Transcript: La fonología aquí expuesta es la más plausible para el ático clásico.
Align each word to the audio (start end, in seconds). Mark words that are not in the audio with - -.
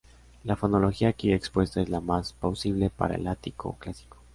La 0.45 0.55
fonología 0.55 1.09
aquí 1.09 1.31
expuesta 1.31 1.79
es 1.79 1.87
la 1.87 2.01
más 2.01 2.33
plausible 2.33 2.89
para 2.89 3.13
el 3.13 3.27
ático 3.27 3.75
clásico. 3.77 4.17